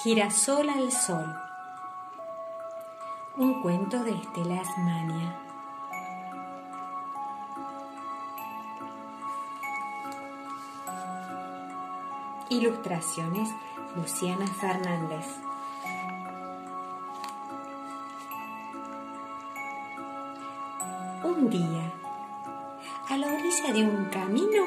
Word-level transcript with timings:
Girasol 0.00 0.70
al 0.70 0.92
Sol. 0.92 1.34
Un 3.36 3.60
cuento 3.62 3.98
de 4.04 4.12
Estela 4.12 4.60
Asmania. 4.60 5.36
Ilustraciones 12.48 13.48
Luciana 13.96 14.46
Fernández. 14.46 15.26
Un 21.24 21.50
día, 21.50 21.92
a 23.08 23.16
la 23.16 23.26
orilla 23.26 23.72
de 23.72 23.82
un 23.82 24.04
camino, 24.04 24.62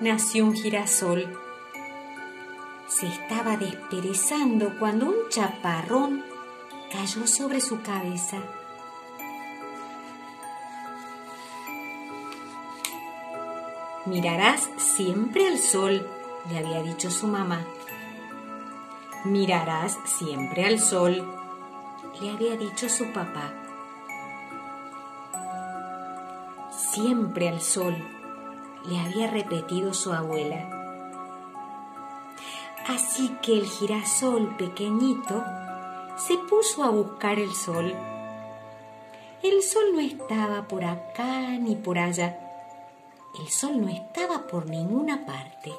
nació 0.00 0.46
un 0.46 0.54
girasol 0.54 1.41
se 2.98 3.06
estaba 3.06 3.56
desperezando 3.56 4.78
cuando 4.78 5.06
un 5.06 5.28
chaparrón 5.30 6.22
cayó 6.92 7.26
sobre 7.26 7.60
su 7.60 7.80
cabeza. 7.80 8.38
Mirarás 14.04 14.68
siempre 14.76 15.46
al 15.46 15.58
sol, 15.58 16.06
le 16.50 16.58
había 16.58 16.82
dicho 16.82 17.10
su 17.10 17.28
mamá. 17.28 17.64
Mirarás 19.24 19.96
siempre 20.04 20.66
al 20.66 20.78
sol, 20.78 21.24
le 22.20 22.30
había 22.30 22.56
dicho 22.56 22.88
su 22.88 23.10
papá. 23.12 23.52
Siempre 26.92 27.48
al 27.48 27.62
sol, 27.62 27.96
le 28.84 29.00
había 29.00 29.30
repetido 29.30 29.94
su 29.94 30.12
abuela. 30.12 30.71
Así 32.86 33.28
que 33.42 33.52
el 33.52 33.66
girasol 33.66 34.56
pequeñito 34.56 35.44
se 36.16 36.36
puso 36.38 36.82
a 36.82 36.90
buscar 36.90 37.38
el 37.38 37.52
sol. 37.52 37.94
El 39.42 39.62
sol 39.62 39.92
no 39.92 40.00
estaba 40.00 40.66
por 40.68 40.84
acá 40.84 41.58
ni 41.58 41.76
por 41.76 41.98
allá. 41.98 42.38
El 43.38 43.48
sol 43.48 43.80
no 43.80 43.88
estaba 43.88 44.46
por 44.46 44.68
ninguna 44.68 45.24
parte. 45.24 45.72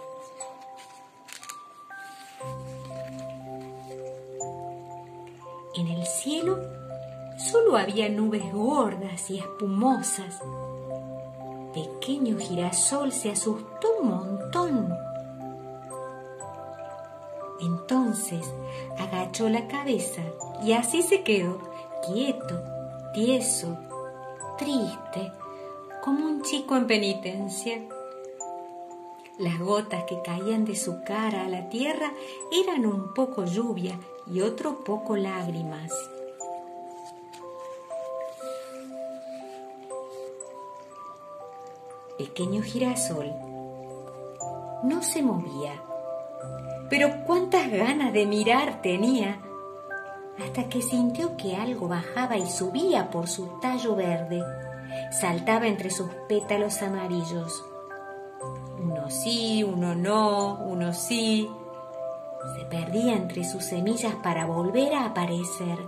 En 5.76 5.88
el 5.88 6.06
cielo 6.06 6.60
solo 7.38 7.78
había 7.78 8.08
nubes 8.10 8.52
gordas 8.54 9.30
y 9.30 9.40
espumosas. 9.40 10.42
Pequeño 11.74 12.38
girasol 12.38 13.12
se 13.12 13.32
asustó 13.32 13.88
un 14.00 14.10
montón 14.10 14.83
entonces 17.66 18.54
agachó 18.98 19.50
la 19.50 19.68
cabeza 19.68 20.22
y 20.64 20.74
así 20.74 21.02
se 21.02 21.24
quedó, 21.24 21.60
quieto, 22.06 22.62
tieso, 23.14 23.78
triste, 24.58 25.32
como 26.04 26.26
un 26.26 26.42
chico 26.42 26.76
en 26.76 26.88
penitencia. 26.88 27.82
Las 29.38 29.60
gotas 29.60 30.04
que 30.04 30.22
caían 30.22 30.66
de 30.66 30.76
su 30.76 31.04
cara 31.04 31.46
a 31.46 31.50
la 31.50 31.70
tierra 31.70 32.12
eran 32.52 32.86
un 32.86 33.14
poco 33.14 33.46
lluvia 33.46 34.00
y 34.28 34.42
otro 34.42 34.84
poco 34.84 35.16
lágrimas. 35.16 35.92
Pequeño 42.18 42.62
girasol 42.62 43.34
no 44.84 45.02
se 45.02 45.24
movía 45.24 45.82
pero 46.94 47.24
cuántas 47.26 47.72
ganas 47.72 48.14
de 48.14 48.28
mirar 48.28 48.84
tenía, 48.84 49.40
hasta 50.38 50.70
que 50.70 50.80
sintió 50.84 51.36
que 51.38 51.56
algo 51.56 51.88
bajaba 51.88 52.38
y 52.38 52.46
subía 52.46 53.10
por 53.10 53.28
su 53.28 53.48
tallo 53.60 53.96
verde, 53.96 54.44
saltaba 55.20 55.66
entre 55.66 55.90
sus 55.90 56.12
pétalos 56.30 56.84
amarillos. 56.84 57.66
Uno 58.80 59.10
sí, 59.10 59.64
uno 59.64 59.96
no, 59.96 60.60
uno 60.68 60.94
sí. 60.94 61.50
Se 62.60 62.66
perdía 62.66 63.16
entre 63.16 63.44
sus 63.44 63.64
semillas 63.64 64.14
para 64.22 64.46
volver 64.46 64.94
a 64.94 65.06
aparecer. 65.06 65.80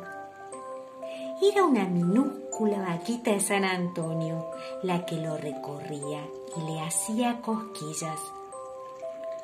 Era 1.39 1.65
una 1.65 1.85
minúscula 1.85 2.79
vaquita 2.79 3.29
de 3.29 3.41
San 3.41 3.63
Antonio 3.63 4.49
la 4.81 5.05
que 5.05 5.17
lo 5.17 5.37
recorría 5.37 6.25
y 6.57 6.61
le 6.61 6.81
hacía 6.81 7.41
cosquillas 7.43 8.19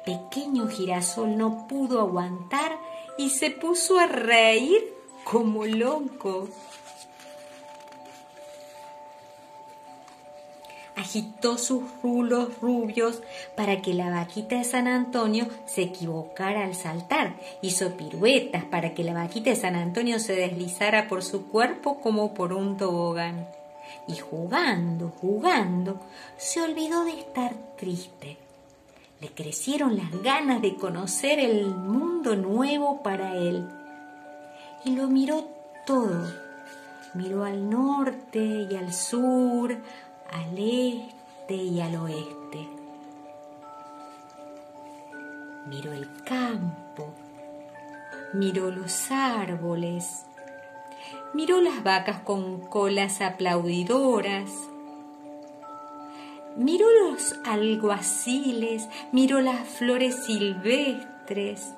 pequeño 0.05 0.67
girasol 0.67 1.37
no 1.37 1.67
pudo 1.67 1.99
aguantar 2.01 2.77
y 3.17 3.29
se 3.29 3.51
puso 3.51 3.99
a 3.99 4.07
reír 4.07 4.93
como 5.23 5.65
loco. 5.65 6.47
Agitó 10.95 11.57
sus 11.57 11.83
rulos 12.03 12.59
rubios 12.61 13.21
para 13.55 13.81
que 13.81 13.93
la 13.93 14.09
vaquita 14.09 14.57
de 14.57 14.63
San 14.63 14.87
Antonio 14.87 15.47
se 15.65 15.83
equivocara 15.83 16.65
al 16.65 16.75
saltar. 16.75 17.35
Hizo 17.61 17.97
piruetas 17.97 18.65
para 18.65 18.93
que 18.93 19.03
la 19.03 19.13
vaquita 19.13 19.49
de 19.49 19.55
San 19.55 19.75
Antonio 19.75 20.19
se 20.19 20.35
deslizara 20.35 21.07
por 21.07 21.23
su 21.23 21.47
cuerpo 21.47 22.01
como 22.01 22.33
por 22.33 22.53
un 22.53 22.77
tobogán. 22.77 23.47
Y 24.07 24.17
jugando, 24.17 25.11
jugando, 25.19 25.99
se 26.37 26.61
olvidó 26.61 27.03
de 27.03 27.19
estar 27.19 27.55
triste 27.77 28.37
le 29.21 29.29
crecieron 29.29 29.95
las 29.95 30.11
ganas 30.23 30.63
de 30.63 30.75
conocer 30.75 31.39
el 31.39 31.67
mundo 31.67 32.35
nuevo 32.35 33.03
para 33.03 33.35
él. 33.35 33.69
Y 34.83 34.95
lo 34.95 35.07
miró 35.07 35.47
todo. 35.85 36.27
Miró 37.13 37.43
al 37.43 37.69
norte 37.69 38.67
y 38.69 38.75
al 38.75 38.91
sur, 38.91 39.77
al 40.31 40.57
este 40.57 41.55
y 41.55 41.79
al 41.81 41.95
oeste. 41.97 42.67
Miró 45.67 45.93
el 45.93 46.07
campo, 46.23 47.13
miró 48.33 48.71
los 48.71 49.11
árboles, 49.11 50.25
miró 51.33 51.61
las 51.61 51.83
vacas 51.83 52.21
con 52.21 52.61
colas 52.61 53.21
aplaudidoras, 53.21 54.49
Miró 56.57 56.85
los 57.07 57.39
alguaciles, 57.45 58.87
miró 59.11 59.39
las 59.39 59.67
flores 59.67 60.25
silvestres. 60.25 61.73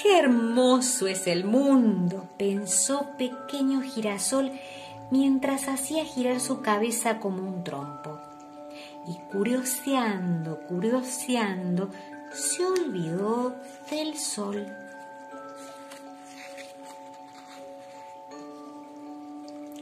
Qué 0.00 0.18
hermoso 0.18 1.08
es 1.08 1.26
el 1.26 1.44
mundo, 1.44 2.28
pensó 2.38 3.08
pequeño 3.18 3.82
girasol 3.82 4.52
mientras 5.10 5.68
hacía 5.68 6.04
girar 6.04 6.40
su 6.40 6.62
cabeza 6.62 7.18
como 7.18 7.42
un 7.42 7.64
trompo. 7.64 8.18
Y 9.06 9.14
curioseando, 9.32 10.60
curioseando, 10.68 11.90
se 12.32 12.64
olvidó 12.64 13.56
del 13.90 14.16
sol. 14.16 14.66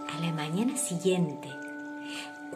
A 0.08 0.20
la 0.20 0.32
mañana 0.32 0.76
siguiente, 0.76 1.48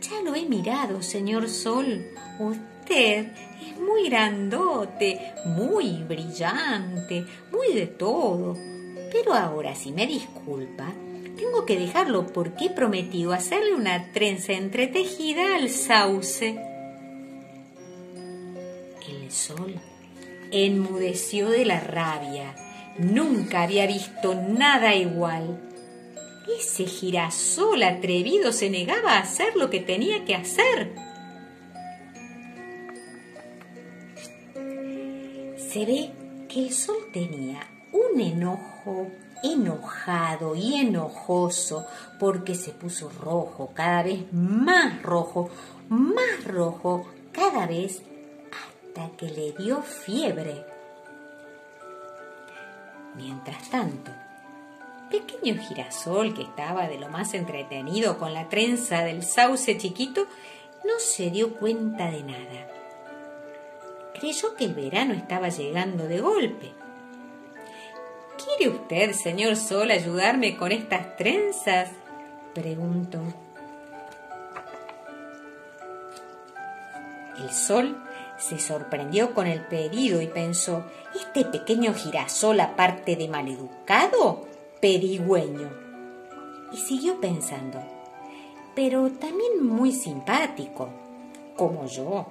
Ya 0.10 0.22
lo 0.22 0.36
he 0.36 0.46
mirado, 0.46 1.02
señor 1.02 1.50
Sol. 1.50 2.08
Usted 2.40 3.28
es 3.62 3.80
muy 3.80 4.10
grandote, 4.10 5.34
muy 5.46 6.04
brillante, 6.04 7.26
muy 7.52 7.74
de 7.74 7.88
todo. 7.88 8.56
Pero 9.12 9.34
ahora, 9.34 9.76
si 9.76 9.92
me 9.92 10.08
disculpa, 10.08 10.94
tengo 11.38 11.66
que 11.66 11.78
dejarlo 11.78 12.28
porque 12.28 12.66
he 12.66 12.70
prometido 12.70 13.34
hacerle 13.34 13.74
una 13.74 14.12
trenza 14.12 14.54
entretejida 14.54 15.56
al 15.56 15.70
sauce. 15.70 16.58
El 19.08 19.32
sol 19.32 19.76
enmudeció 20.52 21.50
de 21.50 21.66
la 21.66 21.80
rabia. 21.80 22.56
Nunca 22.98 23.64
había 23.64 23.86
visto 23.86 24.36
nada 24.36 24.96
igual. 24.96 25.62
Ese 26.48 26.86
girasol 26.86 27.84
atrevido 27.84 28.54
se 28.54 28.70
negaba 28.70 29.14
a 29.14 29.20
hacer 29.20 29.56
lo 29.56 29.70
que 29.70 29.82
tenía 29.82 30.24
que 30.24 30.36
hacer. 30.36 30.96
Se 35.58 35.86
ve 35.86 36.12
que 36.48 36.68
el 36.68 36.72
sol 36.72 37.10
tenía 37.12 37.60
un 37.92 38.22
enojo 38.22 39.12
enojado 39.44 40.56
y 40.56 40.76
enojoso 40.76 41.86
porque 42.20 42.56
se 42.56 42.72
puso 42.72 43.10
rojo, 43.10 43.72
cada 43.74 44.04
vez 44.04 44.32
más 44.32 45.02
rojo, 45.04 45.50
más 45.90 46.44
rojo, 46.46 47.06
cada 47.32 47.68
vez 47.68 48.02
hasta 48.52 49.16
que 49.18 49.30
le 49.30 49.52
dio 49.52 49.82
fiebre. 49.82 50.66
Mientras 53.16 53.70
tanto, 53.70 54.12
pequeño 55.10 55.62
girasol 55.62 56.34
que 56.34 56.44
estaba 56.44 56.88
de 56.88 56.98
lo 56.98 57.10
más 57.10 57.34
entretenido 57.34 58.18
con 58.18 58.34
la 58.34 58.50
trenza 58.50 59.04
del 59.04 59.24
sauce 59.24 59.78
chiquito, 59.78 60.26
no 60.84 61.00
se 61.00 61.30
dio 61.30 61.56
cuenta 61.56 62.10
de 62.12 62.24
nada. 62.24 62.68
Creyó 64.20 64.56
que 64.56 64.66
el 64.66 64.74
verano 64.74 65.14
estaba 65.14 65.50
llegando 65.50 66.08
de 66.08 66.20
golpe. 66.20 66.72
¿Quiere 68.44 68.76
usted, 68.76 69.12
señor 69.14 69.56
Sol, 69.56 69.92
ayudarme 69.92 70.58
con 70.58 70.72
estas 70.72 71.16
trenzas? 71.18 71.90
preguntó. 72.54 73.22
El 77.38 77.52
sol 77.52 77.96
se 78.40 78.60
sorprendió 78.60 79.34
con 79.34 79.46
el 79.46 79.62
pedido 79.62 80.22
y 80.22 80.28
pensó, 80.28 80.84
¿este 81.16 81.46
pequeño 81.46 81.94
girasol 81.94 82.60
aparte 82.60 83.16
de 83.16 83.28
maleducado? 83.28 84.47
Perigüeño. 84.88 85.70
Y 86.72 86.78
siguió 86.78 87.20
pensando, 87.20 87.84
pero 88.74 89.12
también 89.12 89.68
muy 89.68 89.92
simpático, 89.92 90.88
como 91.58 91.86
yo. 91.88 92.26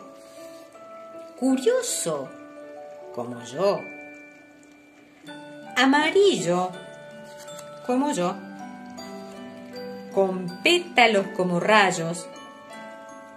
Curioso, 1.39 2.31
como 3.15 3.43
yo. 3.43 3.79
Amarillo, 5.77 6.71
como 7.87 8.11
yo. 8.13 8.35
Con 10.15 10.63
pétalos 10.63 11.27
como 11.37 11.61
rayos, 11.61 12.27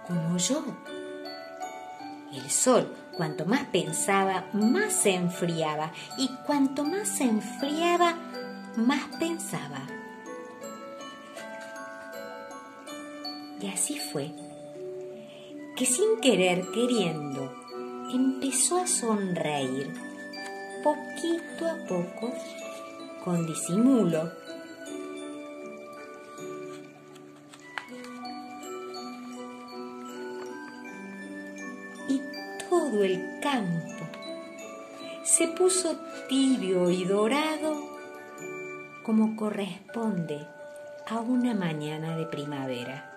como 0.06 0.38
yo. 0.38 0.64
El 2.32 2.50
sol, 2.50 2.96
cuanto 3.18 3.44
más 3.44 3.64
pensaba, 3.66 4.46
más 4.54 4.94
se 4.94 5.14
enfriaba, 5.14 5.92
y 6.16 6.28
cuanto 6.46 6.84
más 6.84 7.06
se 7.06 7.24
enfriaba, 7.24 8.16
más 8.80 9.16
pensaba. 9.18 9.86
Y 13.60 13.68
así 13.68 13.98
fue, 13.98 14.32
que 15.76 15.84
sin 15.84 16.20
querer 16.20 16.64
queriendo, 16.72 17.52
empezó 18.12 18.78
a 18.78 18.86
sonreír, 18.86 19.92
poquito 20.82 21.66
a 21.68 21.86
poco, 21.86 22.32
con 23.22 23.46
disimulo. 23.46 24.32
Y 32.08 32.20
todo 32.68 33.04
el 33.04 33.40
campo 33.42 34.08
se 35.22 35.48
puso 35.48 35.96
tibio 36.28 36.90
y 36.90 37.04
dorado 37.04 37.89
como 39.10 39.34
corresponde 39.34 40.46
a 41.08 41.18
una 41.18 41.52
mañana 41.52 42.16
de 42.16 42.26
primavera. 42.26 43.10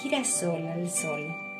Girasol 0.00 0.64
al 0.68 0.88
sol. 0.88 1.53